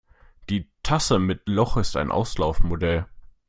Die 0.49 0.67
Tasse 0.81 1.19
mit 1.19 1.43
Loch 1.47 1.77
ist 1.77 1.95
ein 1.95 2.11
Auslaufmodell. 2.11 3.05